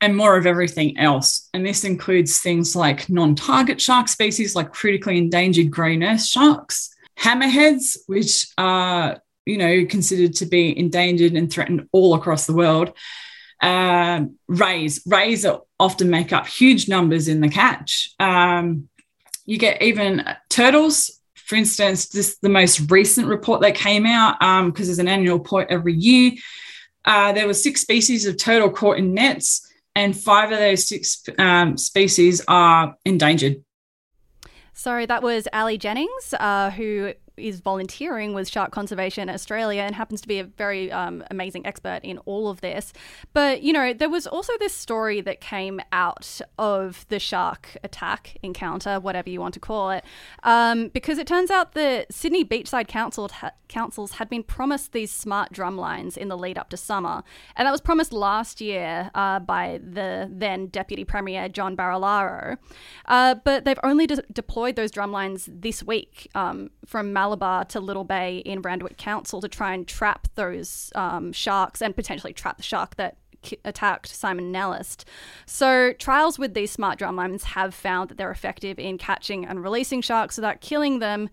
and 0.00 0.16
more 0.16 0.36
of 0.36 0.46
everything 0.46 0.98
else. 0.98 1.48
And 1.54 1.64
this 1.64 1.84
includes 1.84 2.38
things 2.38 2.74
like 2.74 3.08
non 3.08 3.34
target 3.34 3.80
shark 3.80 4.08
species 4.08 4.54
like 4.54 4.72
critically 4.72 5.18
endangered 5.18 5.70
grey 5.70 5.96
nurse 5.96 6.26
sharks, 6.26 6.94
hammerheads, 7.18 7.96
which 8.06 8.46
are 8.58 9.20
you 9.46 9.58
know, 9.58 9.84
considered 9.86 10.34
to 10.36 10.46
be 10.46 10.76
endangered 10.78 11.32
and 11.32 11.52
threatened 11.52 11.88
all 11.92 12.14
across 12.14 12.46
the 12.46 12.54
world. 12.54 12.92
Uh, 13.60 14.24
rays, 14.48 15.02
rays 15.06 15.46
often 15.78 16.10
make 16.10 16.32
up 16.32 16.46
huge 16.46 16.88
numbers 16.88 17.28
in 17.28 17.40
the 17.40 17.48
catch. 17.48 18.14
Um, 18.18 18.88
you 19.44 19.58
get 19.58 19.82
even 19.82 20.24
turtles. 20.48 21.20
For 21.44 21.56
instance, 21.56 22.08
this 22.08 22.38
the 22.38 22.48
most 22.48 22.90
recent 22.90 23.26
report 23.26 23.60
that 23.60 23.74
came 23.74 24.06
out 24.06 24.38
because 24.40 24.60
um, 24.60 24.72
there's 24.72 24.98
an 24.98 25.08
annual 25.08 25.38
report 25.38 25.66
every 25.70 25.94
year. 25.94 26.32
Uh, 27.04 27.32
there 27.32 27.46
were 27.46 27.54
six 27.54 27.82
species 27.82 28.26
of 28.26 28.38
turtle 28.38 28.70
caught 28.70 28.96
in 28.96 29.12
nets, 29.12 29.70
and 29.94 30.16
five 30.16 30.50
of 30.52 30.58
those 30.58 30.88
six 30.88 31.22
um, 31.38 31.76
species 31.76 32.42
are 32.48 32.96
endangered. 33.04 33.62
So 34.72 35.06
that 35.06 35.22
was 35.22 35.46
Ali 35.52 35.78
Jennings, 35.78 36.34
uh, 36.38 36.70
who 36.70 37.12
is 37.36 37.60
volunteering 37.60 38.34
with 38.34 38.48
Shark 38.48 38.70
Conservation 38.70 39.28
Australia 39.28 39.82
and 39.82 39.94
happens 39.94 40.20
to 40.20 40.28
be 40.28 40.38
a 40.38 40.44
very 40.44 40.90
um, 40.92 41.24
amazing 41.30 41.66
expert 41.66 42.00
in 42.02 42.18
all 42.18 42.48
of 42.48 42.60
this. 42.60 42.92
But, 43.32 43.62
you 43.62 43.72
know, 43.72 43.92
there 43.92 44.08
was 44.08 44.26
also 44.26 44.52
this 44.58 44.74
story 44.74 45.20
that 45.22 45.40
came 45.40 45.80
out 45.92 46.40
of 46.58 47.06
the 47.08 47.18
shark 47.18 47.76
attack, 47.82 48.36
encounter, 48.42 49.00
whatever 49.00 49.30
you 49.30 49.40
want 49.40 49.54
to 49.54 49.60
call 49.60 49.90
it, 49.90 50.04
um, 50.42 50.88
because 50.88 51.18
it 51.18 51.26
turns 51.26 51.50
out 51.50 51.72
the 51.72 52.06
Sydney 52.10 52.44
Beachside 52.44 52.88
Council 52.88 53.28
ha- 53.28 53.52
councils 53.68 54.12
had 54.12 54.28
been 54.28 54.42
promised 54.42 54.92
these 54.92 55.10
smart 55.10 55.52
drum 55.52 55.76
lines 55.76 56.16
in 56.16 56.28
the 56.28 56.38
lead 56.38 56.56
up 56.56 56.68
to 56.70 56.76
summer. 56.76 57.24
And 57.56 57.66
that 57.66 57.72
was 57.72 57.80
promised 57.80 58.12
last 58.12 58.60
year 58.60 59.10
uh, 59.14 59.40
by 59.40 59.80
the 59.82 60.28
then 60.30 60.68
Deputy 60.68 61.04
Premier 61.04 61.48
John 61.48 61.76
Barilaro. 61.76 62.56
Uh, 63.06 63.34
but 63.44 63.64
they've 63.64 63.78
only 63.82 64.06
de- 64.06 64.22
deployed 64.32 64.76
those 64.76 64.90
drum 64.90 65.10
lines 65.10 65.48
this 65.50 65.82
week 65.82 66.28
um, 66.34 66.70
from 66.86 67.12
Malabar 67.24 67.64
to 67.64 67.80
Little 67.80 68.04
Bay 68.04 68.38
in 68.38 68.60
Randwick 68.60 68.98
Council 68.98 69.40
to 69.40 69.48
try 69.48 69.72
and 69.72 69.88
trap 69.88 70.28
those 70.34 70.92
um, 70.94 71.32
sharks 71.32 71.80
and 71.80 71.96
potentially 71.96 72.34
trap 72.34 72.58
the 72.58 72.62
shark 72.62 72.96
that 72.96 73.16
attacked 73.64 74.08
Simon 74.08 74.52
Nellist. 74.52 75.04
So, 75.46 75.94
trials 75.94 76.38
with 76.38 76.52
these 76.52 76.70
smart 76.70 76.98
drum 76.98 77.16
lines 77.16 77.44
have 77.44 77.74
found 77.74 78.10
that 78.10 78.18
they're 78.18 78.30
effective 78.30 78.78
in 78.78 78.98
catching 78.98 79.46
and 79.46 79.62
releasing 79.62 80.02
sharks 80.02 80.36
without 80.36 80.60
killing 80.60 80.98
them. 80.98 81.30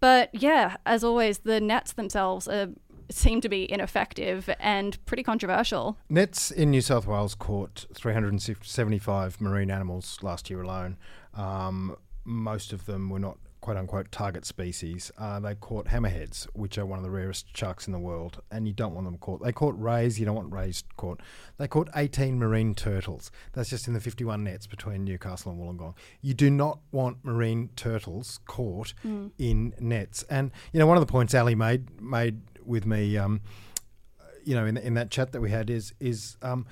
But 0.00 0.30
yeah, 0.32 0.76
as 0.84 1.04
always, 1.04 1.38
the 1.38 1.60
nets 1.60 1.92
themselves 1.92 2.48
are, 2.48 2.70
seem 3.08 3.40
to 3.40 3.48
be 3.48 3.70
ineffective 3.70 4.50
and 4.58 5.04
pretty 5.06 5.22
controversial. 5.22 5.98
Nets 6.08 6.50
in 6.50 6.72
New 6.72 6.80
South 6.80 7.06
Wales 7.06 7.36
caught 7.36 7.86
375 7.94 9.40
marine 9.40 9.70
animals 9.70 10.18
last 10.20 10.50
year 10.50 10.62
alone. 10.62 10.96
Um, 11.34 11.94
most 12.24 12.72
of 12.72 12.86
them 12.86 13.08
were 13.08 13.20
not 13.20 13.38
quote 13.68 13.76
unquote 13.76 14.10
target 14.10 14.46
species. 14.46 15.12
Uh, 15.18 15.38
they 15.38 15.54
caught 15.54 15.88
hammerheads, 15.88 16.44
which 16.54 16.78
are 16.78 16.86
one 16.86 16.98
of 16.98 17.04
the 17.04 17.10
rarest 17.10 17.54
sharks 17.54 17.86
in 17.86 17.92
the 17.92 17.98
world, 17.98 18.40
and 18.50 18.66
you 18.66 18.72
don't 18.72 18.94
want 18.94 19.06
them 19.06 19.18
caught. 19.18 19.44
They 19.44 19.52
caught 19.52 19.78
rays, 19.78 20.18
you 20.18 20.24
don't 20.24 20.36
want 20.36 20.50
rays 20.50 20.84
caught. 20.96 21.20
They 21.58 21.68
caught 21.68 21.90
18 21.94 22.38
marine 22.38 22.74
turtles. 22.74 23.30
That's 23.52 23.68
just 23.68 23.86
in 23.86 23.92
the 23.92 24.00
51 24.00 24.42
nets 24.42 24.66
between 24.66 25.04
Newcastle 25.04 25.52
and 25.52 25.60
Wollongong. 25.60 25.96
You 26.22 26.32
do 26.32 26.48
not 26.48 26.78
want 26.92 27.18
marine 27.22 27.68
turtles 27.76 28.40
caught 28.46 28.94
mm. 29.06 29.32
in 29.36 29.74
nets. 29.78 30.24
And 30.30 30.50
you 30.72 30.80
know, 30.80 30.86
one 30.86 30.96
of 30.96 31.06
the 31.06 31.12
points 31.12 31.34
Ali 31.34 31.54
made 31.54 32.00
made 32.00 32.40
with 32.64 32.86
me. 32.86 33.18
Um, 33.18 33.42
you 34.44 34.54
know, 34.54 34.64
in, 34.64 34.78
in 34.78 34.94
that 34.94 35.10
chat 35.10 35.32
that 35.32 35.42
we 35.42 35.50
had 35.50 35.68
is 35.68 35.92
is 36.00 36.38
um, 36.40 36.64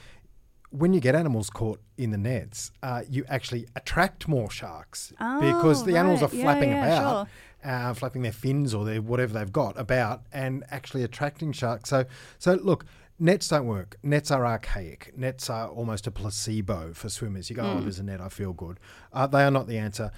when 0.70 0.92
you 0.92 1.00
get 1.00 1.14
animals 1.14 1.50
caught 1.50 1.80
in 1.96 2.10
the 2.10 2.18
nets, 2.18 2.72
uh, 2.82 3.02
you 3.08 3.24
actually 3.28 3.66
attract 3.76 4.28
more 4.28 4.50
sharks 4.50 5.12
oh, 5.20 5.40
because 5.40 5.84
the 5.84 5.92
right. 5.92 6.00
animals 6.00 6.22
are 6.22 6.28
flapping 6.28 6.70
yeah, 6.70 6.86
yeah, 6.86 7.00
about, 7.00 7.28
sure. 7.62 7.72
uh, 7.72 7.94
flapping 7.94 8.22
their 8.22 8.32
fins 8.32 8.74
or 8.74 8.84
their 8.84 9.00
whatever 9.00 9.32
they've 9.32 9.52
got 9.52 9.78
about, 9.78 10.22
and 10.32 10.64
actually 10.70 11.02
attracting 11.02 11.52
sharks. 11.52 11.90
So, 11.90 12.04
so 12.38 12.54
look, 12.54 12.84
nets 13.18 13.48
don't 13.48 13.66
work. 13.66 13.96
Nets 14.02 14.30
are 14.30 14.46
archaic. 14.46 15.16
Nets 15.16 15.48
are 15.48 15.68
almost 15.68 16.06
a 16.06 16.10
placebo 16.10 16.92
for 16.92 17.08
swimmers. 17.08 17.48
You 17.48 17.56
go, 17.56 17.62
mm. 17.62 17.76
oh, 17.76 17.80
there's 17.80 17.98
a 17.98 18.02
net, 18.02 18.20
I 18.20 18.28
feel 18.28 18.52
good. 18.52 18.78
Uh, 19.12 19.26
they 19.26 19.44
are 19.44 19.50
not 19.50 19.66
the 19.66 19.78
answer 19.78 20.10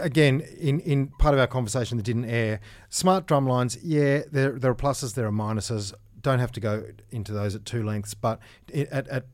again, 0.00 0.40
in, 0.58 0.80
in 0.80 1.08
part 1.08 1.34
of 1.34 1.40
our 1.40 1.46
conversation 1.46 1.96
that 1.96 2.02
didn't 2.02 2.24
air, 2.24 2.60
smart 2.88 3.26
drum 3.26 3.46
lines, 3.46 3.78
yeah, 3.82 4.22
there, 4.30 4.58
there 4.58 4.70
are 4.70 4.74
pluses, 4.74 5.14
there 5.14 5.26
are 5.26 5.32
minuses 5.32 5.94
don't 6.22 6.38
have 6.38 6.52
to 6.52 6.60
go 6.60 6.84
into 7.10 7.32
those 7.32 7.54
at 7.54 7.64
two 7.64 7.82
lengths, 7.82 8.14
but 8.14 8.40
at, 8.74 9.08
at 9.08 9.26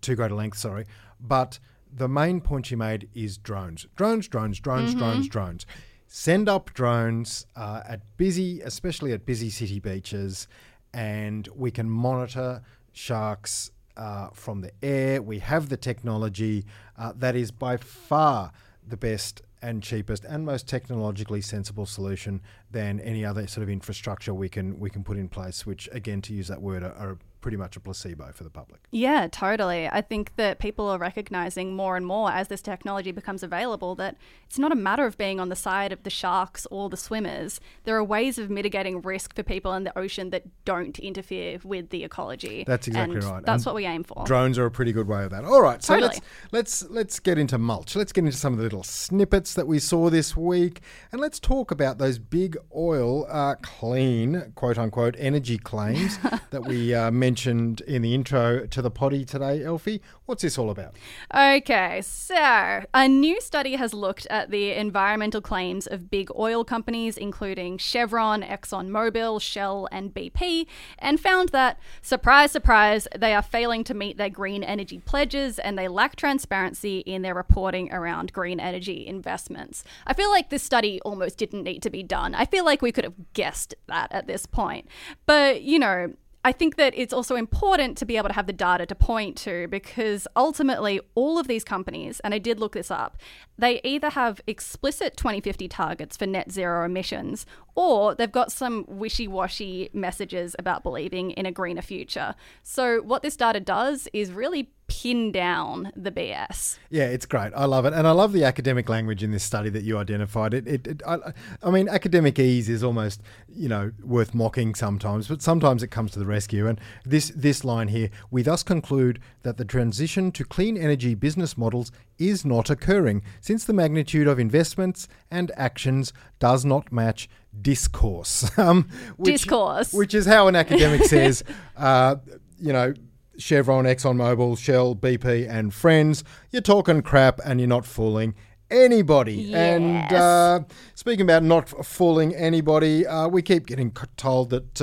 too 0.00 0.14
great 0.14 0.30
a 0.30 0.34
length, 0.34 0.58
sorry. 0.58 0.86
But 1.20 1.58
the 1.92 2.08
main 2.08 2.40
point 2.40 2.70
you 2.70 2.76
made 2.76 3.08
is 3.14 3.38
drones. 3.38 3.86
Drones, 3.96 4.28
drones, 4.28 4.60
drones, 4.60 4.90
mm-hmm. 4.90 4.98
drones, 4.98 5.28
drones. 5.28 5.66
Send 6.06 6.48
up 6.48 6.72
drones 6.74 7.46
uh, 7.56 7.82
at 7.88 8.00
busy, 8.16 8.60
especially 8.60 9.12
at 9.12 9.24
busy 9.24 9.50
city 9.50 9.80
beaches, 9.80 10.46
and 10.92 11.48
we 11.54 11.70
can 11.70 11.88
monitor 11.88 12.62
sharks 12.92 13.70
uh, 13.96 14.28
from 14.32 14.60
the 14.60 14.72
air. 14.82 15.22
We 15.22 15.38
have 15.38 15.68
the 15.68 15.76
technology 15.76 16.66
uh, 16.98 17.12
that 17.16 17.34
is 17.34 17.50
by 17.50 17.76
far 17.78 18.52
the 18.86 18.96
best 18.96 19.42
and 19.62 19.82
cheapest 19.82 20.24
and 20.24 20.44
most 20.44 20.68
technologically 20.68 21.40
sensible 21.40 21.86
solution 21.86 22.42
than 22.70 23.00
any 23.00 23.24
other 23.24 23.46
sort 23.46 23.62
of 23.62 23.70
infrastructure 23.70 24.34
we 24.34 24.48
can 24.48 24.78
we 24.78 24.90
can 24.90 25.04
put 25.04 25.16
in 25.16 25.28
place. 25.28 25.64
Which, 25.64 25.88
again, 25.92 26.20
to 26.22 26.34
use 26.34 26.48
that 26.48 26.60
word, 26.60 26.82
are, 26.82 26.92
are 26.92 27.18
pretty 27.42 27.58
much 27.58 27.76
a 27.76 27.80
placebo 27.80 28.32
for 28.32 28.44
the 28.44 28.50
public. 28.50 28.80
Yeah, 28.90 29.28
totally. 29.30 29.86
I 29.88 30.00
think 30.00 30.36
that 30.36 30.58
people 30.58 30.88
are 30.88 30.98
recognizing 30.98 31.76
more 31.76 31.96
and 31.96 32.06
more 32.06 32.30
as 32.30 32.48
this 32.48 32.62
technology 32.62 33.12
becomes 33.12 33.42
available 33.42 33.94
that 33.96 34.16
it's 34.46 34.58
not 34.58 34.72
a 34.72 34.76
matter 34.76 35.04
of 35.04 35.18
being 35.18 35.40
on 35.40 35.50
the 35.50 35.56
side 35.56 35.92
of 35.92 36.04
the 36.04 36.10
sharks 36.10 36.66
or 36.70 36.88
the 36.88 36.96
swimmers. 36.96 37.60
There 37.84 37.96
are 37.96 38.04
ways 38.04 38.38
of 38.38 38.48
mitigating 38.48 39.02
risk 39.02 39.34
for 39.34 39.42
people 39.42 39.74
in 39.74 39.84
the 39.84 39.98
ocean 39.98 40.30
that 40.30 40.44
don't 40.64 40.98
interfere 40.98 41.58
with 41.62 41.90
the 41.90 42.04
ecology. 42.04 42.64
That's 42.66 42.86
exactly 42.86 43.16
and 43.16 43.24
right. 43.24 43.44
That's 43.44 43.62
and 43.62 43.66
what 43.66 43.74
we 43.74 43.84
aim 43.84 44.04
for. 44.04 44.24
Drones 44.24 44.56
are 44.58 44.66
a 44.66 44.70
pretty 44.70 44.92
good 44.92 45.08
way 45.08 45.24
of 45.24 45.30
that. 45.32 45.44
All 45.44 45.60
right, 45.60 45.82
so 45.82 45.94
totally. 45.94 46.20
let's 46.52 46.82
let's 46.82 46.90
let's 46.90 47.20
get 47.20 47.36
into 47.36 47.58
mulch. 47.58 47.96
Let's 47.96 48.12
get 48.12 48.24
into 48.24 48.36
some 48.36 48.52
of 48.52 48.58
the 48.58 48.62
little 48.62 48.84
snippets 48.84 49.54
that 49.54 49.66
we 49.66 49.80
saw 49.80 50.08
this 50.08 50.36
week, 50.36 50.80
and 51.10 51.20
let's 51.20 51.40
talk 51.40 51.70
about 51.70 51.98
those 51.98 52.18
big 52.18 52.56
oil 52.74 53.26
uh, 53.28 53.56
clean 53.56 54.52
quote 54.54 54.78
unquote 54.78 55.16
energy 55.18 55.58
claims 55.58 56.18
that 56.50 56.64
we 56.64 56.94
uh, 56.94 57.10
mentioned 57.10 57.31
in 57.46 58.02
the 58.02 58.14
intro 58.14 58.66
to 58.66 58.82
the 58.82 58.90
potty 58.90 59.24
today, 59.24 59.60
Elfy. 59.60 60.00
What's 60.26 60.42
this 60.42 60.58
all 60.58 60.70
about? 60.70 60.96
Okay, 61.34 62.00
so 62.02 62.84
a 62.94 63.08
new 63.08 63.40
study 63.40 63.76
has 63.76 63.92
looked 63.92 64.26
at 64.26 64.50
the 64.50 64.72
environmental 64.72 65.40
claims 65.40 65.86
of 65.86 66.10
big 66.10 66.30
oil 66.36 66.64
companies, 66.64 67.16
including 67.16 67.78
Chevron, 67.78 68.42
ExxonMobil, 68.42 69.40
Shell, 69.40 69.88
and 69.90 70.14
BP, 70.14 70.66
and 70.98 71.18
found 71.18 71.48
that, 71.50 71.78
surprise, 72.00 72.52
surprise, 72.52 73.08
they 73.16 73.34
are 73.34 73.42
failing 73.42 73.84
to 73.84 73.94
meet 73.94 74.16
their 74.16 74.30
green 74.30 74.62
energy 74.62 74.98
pledges 74.98 75.58
and 75.58 75.78
they 75.78 75.88
lack 75.88 76.16
transparency 76.16 77.00
in 77.00 77.22
their 77.22 77.34
reporting 77.34 77.92
around 77.92 78.32
green 78.32 78.60
energy 78.60 79.06
investments. 79.06 79.84
I 80.06 80.14
feel 80.14 80.30
like 80.30 80.50
this 80.50 80.62
study 80.62 81.00
almost 81.02 81.38
didn't 81.38 81.64
need 81.64 81.82
to 81.82 81.90
be 81.90 82.02
done. 82.02 82.34
I 82.34 82.44
feel 82.44 82.64
like 82.64 82.82
we 82.82 82.92
could 82.92 83.04
have 83.04 83.32
guessed 83.32 83.74
that 83.88 84.10
at 84.12 84.26
this 84.26 84.46
point. 84.46 84.86
But, 85.26 85.62
you 85.62 85.78
know, 85.78 86.12
I 86.44 86.50
think 86.50 86.74
that 86.76 86.92
it's 86.96 87.12
also 87.12 87.36
important 87.36 87.96
to 87.98 88.04
be 88.04 88.16
able 88.16 88.28
to 88.28 88.34
have 88.34 88.48
the 88.48 88.52
data 88.52 88.84
to 88.86 88.94
point 88.96 89.36
to 89.38 89.68
because 89.68 90.26
ultimately 90.34 91.00
all 91.14 91.38
of 91.38 91.46
these 91.46 91.62
companies, 91.62 92.18
and 92.20 92.34
I 92.34 92.38
did 92.38 92.58
look 92.58 92.72
this 92.72 92.90
up, 92.90 93.16
they 93.56 93.80
either 93.84 94.10
have 94.10 94.40
explicit 94.48 95.16
2050 95.16 95.68
targets 95.68 96.16
for 96.16 96.26
net 96.26 96.50
zero 96.50 96.84
emissions 96.84 97.46
or 97.74 98.14
they've 98.14 98.30
got 98.30 98.52
some 98.52 98.84
wishy 98.88 99.26
washy 99.26 99.90
messages 99.92 100.54
about 100.58 100.82
believing 100.82 101.30
in 101.32 101.46
a 101.46 101.52
greener 101.52 101.82
future. 101.82 102.34
So, 102.62 103.00
what 103.02 103.22
this 103.22 103.36
data 103.36 103.60
does 103.60 104.08
is 104.12 104.32
really 104.32 104.70
pin 104.92 105.32
down 105.32 105.90
the 105.96 106.10
BS. 106.10 106.78
Yeah, 106.90 107.04
it's 107.04 107.24
great. 107.24 107.52
I 107.56 107.64
love 107.64 107.86
it, 107.86 107.94
and 107.94 108.06
I 108.06 108.10
love 108.10 108.32
the 108.32 108.44
academic 108.44 108.90
language 108.90 109.22
in 109.22 109.30
this 109.30 109.42
study 109.42 109.70
that 109.70 109.84
you 109.84 109.96
identified. 109.96 110.52
It, 110.52 110.68
it, 110.68 110.86
it 110.86 111.02
I, 111.06 111.32
I, 111.62 111.70
mean, 111.70 111.88
academese 111.88 112.68
is 112.68 112.84
almost 112.84 113.22
you 113.48 113.68
know 113.68 113.92
worth 114.02 114.34
mocking 114.34 114.74
sometimes, 114.74 115.28
but 115.28 115.40
sometimes 115.40 115.82
it 115.82 115.88
comes 115.88 116.10
to 116.12 116.18
the 116.18 116.26
rescue. 116.26 116.66
And 116.66 116.78
this 117.04 117.32
this 117.34 117.64
line 117.64 117.88
here, 117.88 118.10
we 118.30 118.42
thus 118.42 118.62
conclude 118.62 119.18
that 119.42 119.56
the 119.56 119.64
transition 119.64 120.30
to 120.32 120.44
clean 120.44 120.76
energy 120.76 121.14
business 121.14 121.56
models 121.56 121.90
is 122.18 122.44
not 122.44 122.68
occurring, 122.68 123.22
since 123.40 123.64
the 123.64 123.72
magnitude 123.72 124.28
of 124.28 124.38
investments 124.38 125.08
and 125.30 125.50
actions 125.56 126.12
does 126.38 126.64
not 126.64 126.92
match 126.92 127.28
discourse. 127.60 128.50
Um, 128.58 128.88
which, 129.16 129.42
discourse, 129.42 129.92
which 129.92 130.14
is 130.14 130.26
how 130.26 130.46
an 130.46 130.56
academic 130.56 131.04
says, 131.04 131.42
uh, 131.76 132.16
you 132.60 132.72
know 132.72 132.94
Chevron, 133.38 133.84
ExxonMobil, 133.84 134.58
Shell, 134.58 134.96
BP, 134.96 135.48
and 135.48 135.72
friends. 135.72 136.22
You're 136.50 136.62
talking 136.62 137.02
crap 137.02 137.40
and 137.44 137.60
you're 137.60 137.68
not 137.68 137.84
fooling 137.84 138.34
anybody. 138.70 139.34
Yes. 139.34 139.80
And 139.80 140.12
uh, 140.12 140.60
speaking 140.94 141.22
about 141.22 141.42
not 141.42 141.68
fooling 141.84 142.34
anybody, 142.34 143.06
uh, 143.06 143.28
we 143.28 143.42
keep 143.42 143.66
getting 143.66 143.90
told 144.16 144.50
that. 144.50 144.80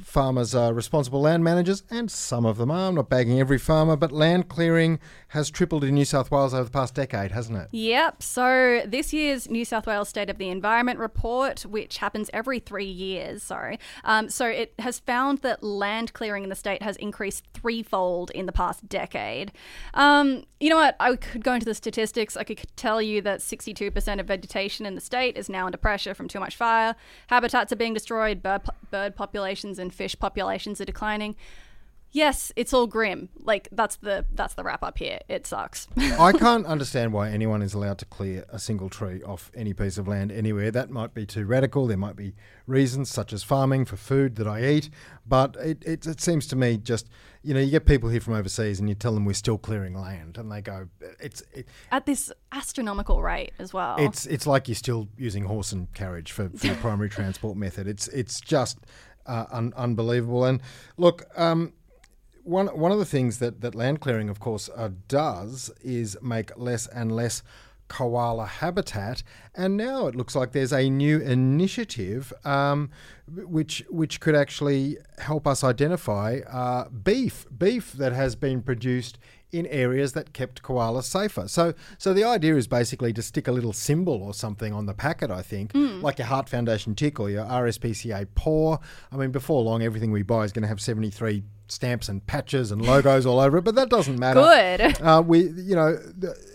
Farmers 0.00 0.54
are 0.54 0.72
responsible 0.72 1.20
land 1.20 1.44
managers, 1.44 1.82
and 1.90 2.10
some 2.10 2.44
of 2.44 2.58
them 2.58 2.70
are. 2.70 2.88
I'm 2.88 2.94
not 2.94 3.08
bagging 3.08 3.40
every 3.40 3.58
farmer, 3.58 3.96
but 3.96 4.12
land 4.12 4.48
clearing 4.48 4.98
has 5.28 5.50
tripled 5.50 5.84
in 5.84 5.94
New 5.94 6.04
South 6.04 6.30
Wales 6.30 6.54
over 6.54 6.64
the 6.64 6.70
past 6.70 6.94
decade, 6.94 7.32
hasn't 7.32 7.58
it? 7.58 7.68
Yep. 7.72 8.22
So 8.22 8.82
this 8.86 9.12
year's 9.12 9.50
New 9.50 9.64
South 9.64 9.86
Wales 9.86 10.08
State 10.08 10.30
of 10.30 10.38
the 10.38 10.48
Environment 10.48 10.98
report, 10.98 11.66
which 11.66 11.98
happens 11.98 12.30
every 12.32 12.58
three 12.58 12.84
years, 12.84 13.42
sorry, 13.42 13.78
um, 14.04 14.28
so 14.28 14.46
it 14.46 14.74
has 14.78 14.98
found 14.98 15.38
that 15.38 15.62
land 15.62 16.12
clearing 16.12 16.42
in 16.44 16.48
the 16.48 16.56
state 16.56 16.82
has 16.82 16.96
increased 16.96 17.44
threefold 17.54 18.30
in 18.30 18.46
the 18.46 18.52
past 18.52 18.88
decade. 18.88 19.52
Um, 19.94 20.44
you 20.60 20.70
know 20.70 20.76
what? 20.76 20.96
I 20.98 21.16
could 21.16 21.44
go 21.44 21.52
into 21.52 21.66
the 21.66 21.74
statistics. 21.74 22.36
I 22.36 22.44
could 22.44 22.64
tell 22.76 23.02
you 23.02 23.20
that 23.22 23.40
62% 23.40 24.20
of 24.20 24.26
vegetation 24.26 24.86
in 24.86 24.94
the 24.94 25.00
state 25.00 25.36
is 25.36 25.48
now 25.48 25.66
under 25.66 25.76
pressure 25.76 26.14
from 26.14 26.28
too 26.28 26.40
much 26.40 26.56
fire. 26.56 26.96
Habitats 27.26 27.72
are 27.72 27.76
being 27.76 27.92
destroyed. 27.92 28.42
Bird, 28.42 28.62
bird 28.90 29.14
populations 29.16 29.75
and 29.78 29.92
fish 29.92 30.16
populations 30.18 30.80
are 30.80 30.84
declining. 30.86 31.36
yes, 32.12 32.50
it's 32.56 32.72
all 32.72 32.86
grim. 32.86 33.28
Like 33.38 33.68
that's 33.72 33.96
the 33.96 34.24
that's 34.32 34.54
the 34.54 34.64
wrap 34.64 34.82
up 34.82 34.96
here. 34.98 35.18
It 35.28 35.46
sucks. 35.46 35.86
I 36.18 36.32
can't 36.32 36.64
understand 36.64 37.12
why 37.12 37.30
anyone 37.30 37.60
is 37.62 37.74
allowed 37.74 37.98
to 37.98 38.06
clear 38.06 38.44
a 38.48 38.58
single 38.58 38.88
tree 38.88 39.22
off 39.22 39.50
any 39.54 39.74
piece 39.74 39.98
of 39.98 40.08
land 40.08 40.32
anywhere. 40.32 40.70
That 40.70 40.88
might 40.88 41.12
be 41.12 41.26
too 41.26 41.44
radical. 41.44 41.86
There 41.86 41.96
might 41.98 42.16
be 42.16 42.34
reasons 42.66 43.10
such 43.10 43.32
as 43.32 43.42
farming 43.42 43.84
for 43.84 43.96
food 43.96 44.36
that 44.36 44.46
I 44.48 44.64
eat, 44.64 44.88
but 45.26 45.56
it, 45.56 45.84
it, 45.84 46.06
it 46.06 46.20
seems 46.20 46.46
to 46.48 46.56
me 46.56 46.78
just 46.78 47.08
you 47.42 47.52
know 47.54 47.60
you 47.60 47.70
get 47.70 47.84
people 47.86 48.08
here 48.08 48.20
from 48.20 48.34
overseas 48.34 48.80
and 48.80 48.88
you 48.88 48.94
tell 48.94 49.12
them 49.12 49.24
we're 49.24 49.32
still 49.34 49.58
clearing 49.58 49.94
land 49.94 50.36
and 50.38 50.50
they 50.50 50.60
go 50.62 50.88
it's 51.20 51.42
it, 51.52 51.68
At 51.92 52.06
this 52.06 52.32
astronomical 52.50 53.22
rate 53.22 53.52
as 53.58 53.74
well. 53.74 53.96
it's 53.98 54.26
it's 54.26 54.46
like 54.46 54.68
you're 54.68 54.74
still 54.74 55.08
using 55.18 55.44
horse 55.44 55.70
and 55.70 55.92
carriage 55.92 56.32
for, 56.32 56.48
for 56.48 56.66
your 56.66 56.76
primary 56.76 57.10
transport 57.10 57.56
method. 57.58 57.86
It's 57.86 58.08
it's 58.08 58.40
just 58.40 58.78
uh, 59.26 59.46
un- 59.50 59.74
unbelievable. 59.76 60.44
And 60.44 60.60
look, 60.96 61.24
um, 61.36 61.72
one 62.42 62.68
one 62.68 62.92
of 62.92 62.98
the 62.98 63.04
things 63.04 63.38
that 63.38 63.60
that 63.60 63.74
land 63.74 64.00
clearing, 64.00 64.28
of 64.28 64.40
course, 64.40 64.70
uh, 64.74 64.90
does 65.08 65.70
is 65.82 66.16
make 66.22 66.56
less 66.56 66.86
and 66.86 67.14
less 67.14 67.42
koala 67.88 68.46
habitat. 68.46 69.22
And 69.54 69.76
now 69.76 70.06
it 70.06 70.14
looks 70.14 70.34
like 70.34 70.52
there's 70.52 70.72
a 70.72 70.90
new 70.90 71.20
initiative 71.20 72.32
um, 72.44 72.90
which 73.28 73.84
which 73.90 74.20
could 74.20 74.34
actually 74.34 74.98
help 75.18 75.46
us 75.46 75.62
identify 75.64 76.40
uh, 76.50 76.88
beef 76.88 77.46
beef 77.56 77.92
that 77.92 78.12
has 78.12 78.36
been 78.36 78.62
produced 78.62 79.18
in 79.52 79.66
areas 79.66 80.12
that 80.12 80.32
kept 80.32 80.62
koalas 80.62 81.04
safer. 81.04 81.48
So, 81.48 81.74
so 81.98 82.12
the 82.12 82.24
idea 82.24 82.56
is 82.56 82.66
basically 82.66 83.12
to 83.12 83.22
stick 83.22 83.48
a 83.48 83.52
little 83.52 83.72
symbol 83.72 84.22
or 84.22 84.34
something 84.34 84.72
on 84.72 84.86
the 84.86 84.94
packet. 84.94 85.30
I 85.30 85.42
think, 85.42 85.72
hmm. 85.72 86.00
like 86.00 86.18
your 86.18 86.26
Heart 86.26 86.48
Foundation 86.48 86.94
tick 86.94 87.20
or 87.20 87.30
your 87.30 87.44
RSPCA 87.44 88.26
paw. 88.34 88.78
I 89.12 89.16
mean, 89.16 89.30
before 89.30 89.62
long, 89.62 89.82
everything 89.82 90.10
we 90.10 90.22
buy 90.22 90.44
is 90.44 90.52
going 90.52 90.62
to 90.62 90.68
have 90.68 90.80
seventy 90.80 91.10
three 91.10 91.44
stamps 91.68 92.08
and 92.08 92.26
patches 92.26 92.70
and 92.70 92.80
logos 92.82 93.26
all 93.26 93.40
over 93.40 93.58
it. 93.58 93.62
But 93.62 93.74
that 93.74 93.88
doesn't 93.88 94.18
matter. 94.18 94.40
Good. 94.40 95.00
Uh, 95.00 95.22
we, 95.26 95.48
you 95.50 95.74
know, 95.74 95.98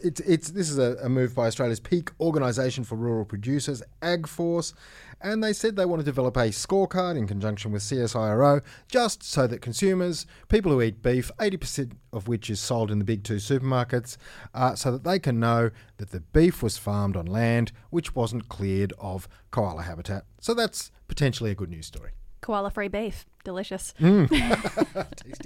it's 0.03 0.19
it's 0.21 0.49
this 0.51 0.69
is 0.69 0.77
a, 0.77 0.97
a 1.03 1.09
move 1.09 1.35
by 1.35 1.47
Australia's 1.47 1.79
peak 1.79 2.11
organisation 2.19 2.83
for 2.83 2.95
rural 2.95 3.25
producers, 3.25 3.83
AgForce, 4.01 4.73
and 5.19 5.43
they 5.43 5.53
said 5.53 5.75
they 5.75 5.85
want 5.85 5.99
to 5.99 6.05
develop 6.05 6.37
a 6.37 6.49
scorecard 6.49 7.17
in 7.17 7.27
conjunction 7.27 7.71
with 7.71 7.81
CSIRO, 7.81 8.61
just 8.87 9.23
so 9.23 9.47
that 9.47 9.61
consumers, 9.61 10.25
people 10.49 10.71
who 10.71 10.81
eat 10.81 11.01
beef, 11.01 11.31
eighty 11.39 11.57
percent 11.57 11.93
of 12.13 12.27
which 12.27 12.49
is 12.49 12.59
sold 12.59 12.91
in 12.91 12.99
the 12.99 13.05
big 13.05 13.23
two 13.23 13.35
supermarkets, 13.35 14.17
uh, 14.53 14.75
so 14.75 14.91
that 14.91 15.03
they 15.03 15.19
can 15.19 15.39
know 15.39 15.71
that 15.97 16.11
the 16.11 16.19
beef 16.19 16.63
was 16.63 16.77
farmed 16.77 17.15
on 17.15 17.25
land 17.25 17.71
which 17.89 18.15
wasn't 18.15 18.49
cleared 18.49 18.93
of 18.99 19.27
koala 19.51 19.83
habitat. 19.83 20.25
So 20.39 20.53
that's 20.53 20.91
potentially 21.07 21.51
a 21.51 21.55
good 21.55 21.69
news 21.69 21.85
story. 21.85 22.11
Koala 22.41 22.71
free 22.71 22.87
beef. 22.87 23.25
Delicious. 23.43 23.93
Mm. 23.99 24.29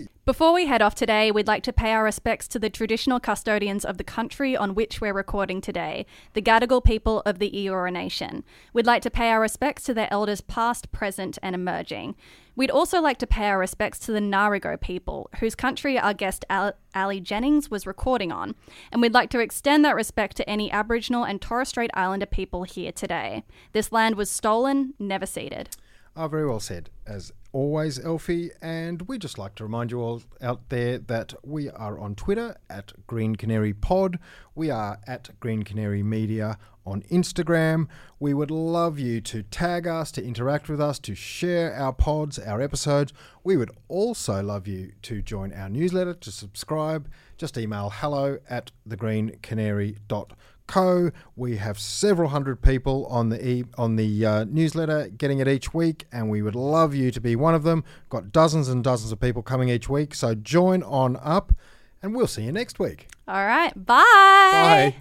Before 0.25 0.53
we 0.53 0.65
head 0.65 0.81
off 0.81 0.95
today, 0.95 1.31
we'd 1.31 1.47
like 1.47 1.63
to 1.63 1.71
pay 1.71 1.91
our 1.91 2.03
respects 2.03 2.47
to 2.49 2.59
the 2.59 2.69
traditional 2.69 3.19
custodians 3.19 3.85
of 3.85 3.97
the 3.97 4.03
country 4.03 4.55
on 4.57 4.75
which 4.75 4.99
we're 4.99 5.13
recording 5.13 5.61
today, 5.61 6.05
the 6.33 6.41
Gadigal 6.41 6.83
people 6.83 7.21
of 7.25 7.39
the 7.39 7.51
Eora 7.51 7.93
Nation. 7.93 8.43
We'd 8.73 8.85
like 8.85 9.01
to 9.03 9.09
pay 9.09 9.29
our 9.29 9.39
respects 9.39 9.83
to 9.83 9.93
their 9.93 10.11
elders 10.11 10.41
past, 10.41 10.91
present, 10.91 11.37
and 11.41 11.55
emerging. 11.55 12.15
We'd 12.55 12.71
also 12.71 13.01
like 13.01 13.17
to 13.19 13.27
pay 13.27 13.47
our 13.47 13.59
respects 13.59 13.99
to 13.99 14.11
the 14.11 14.19
Narigo 14.19 14.79
people, 14.79 15.29
whose 15.39 15.55
country 15.55 15.99
our 15.99 16.13
guest 16.13 16.43
Al- 16.49 16.73
Ali 16.93 17.19
Jennings 17.19 17.69
was 17.69 17.85
recording 17.85 18.31
on, 18.31 18.55
and 18.91 19.01
we'd 19.01 19.13
like 19.13 19.29
to 19.31 19.39
extend 19.39 19.83
that 19.85 19.95
respect 19.95 20.35
to 20.37 20.49
any 20.49 20.71
Aboriginal 20.71 21.25
and 21.25 21.41
Torres 21.41 21.69
Strait 21.69 21.91
Islander 21.93 22.25
people 22.25 22.63
here 22.63 22.91
today. 22.91 23.43
This 23.73 23.91
land 23.91 24.15
was 24.15 24.29
stolen, 24.29 24.93
never 24.99 25.25
ceded. 25.25 25.69
Oh, 26.17 26.29
very 26.29 26.48
well 26.48 26.62
said, 26.62 26.89
as 27.05 27.34
always, 27.51 28.00
Elfy. 28.00 28.50
And 28.62 29.01
we 29.01 29.17
just 29.17 29.38
like 29.38 29.53
to 29.55 29.63
remind 29.63 29.91
you 29.91 30.00
all 30.00 30.24
out 30.41 30.69
there 30.69 30.98
that 30.98 31.34
we 31.43 31.69
are 31.69 32.00
on 32.00 32.15
Twitter 32.15 32.55
at 32.69 32.93
Green 33.05 33.36
Canary 33.36 33.74
Pod. 33.74 34.17
We 34.55 34.69
are 34.69 35.00
at 35.05 35.38
Green 35.41 35.63
Canary 35.63 36.03
Media 36.03 36.57
on 36.86 37.01
Instagram. 37.12 37.89
We 38.17 38.34
would 38.34 38.50
love 38.50 38.98
you 38.98 39.19
to 39.22 39.43
tag 39.43 39.88
us, 39.88 40.10
to 40.13 40.24
interact 40.24 40.69
with 40.69 40.79
us, 40.79 41.00
to 41.00 41.15
share 41.15 41.74
our 41.74 41.91
pods, 41.91 42.39
our 42.39 42.62
episodes. 42.62 43.12
We 43.43 43.57
would 43.57 43.72
also 43.89 44.41
love 44.41 44.69
you 44.69 44.93
to 45.01 45.22
join 45.22 45.51
our 45.51 45.67
newsletter, 45.67 46.13
to 46.13 46.31
subscribe. 46.31 47.10
Just 47.38 47.57
email 47.57 47.89
hello 47.93 48.38
at 48.50 48.72
thegreencanary.com 48.88 50.38
co. 50.67 51.12
We 51.36 51.57
have 51.57 51.79
several 51.79 52.29
hundred 52.29 52.62
people 52.62 53.05
on 53.07 53.29
the 53.29 53.48
e- 53.48 53.65
on 53.77 53.95
the 53.95 54.25
uh, 54.25 54.43
newsletter 54.45 55.10
getting 55.10 55.39
it 55.39 55.48
each 55.48 55.74
week, 55.74 56.05
and 56.12 56.29
we 56.29 56.41
would 56.41 56.55
love 56.55 56.93
you 56.93 57.12
to 57.12 57.22
be 57.22 57.36
one 57.36 57.55
of 57.55 57.63
them. 57.63 57.84
Got 58.10 58.32
dozens 58.32 58.67
and 58.69 58.84
dozens 58.84 59.12
of 59.12 59.19
people 59.19 59.41
coming 59.41 59.69
each 59.69 59.89
week, 59.89 60.13
so 60.15 60.36
join 60.36 60.84
on 60.84 61.17
up, 61.21 61.54
and 62.01 62.15
we'll 62.15 62.28
see 62.28 62.43
you 62.43 62.51
next 62.51 62.80
week. 62.80 63.08
All 63.28 63.45
right, 63.45 63.73
bye. 63.75 63.95
Bye. 64.04 64.95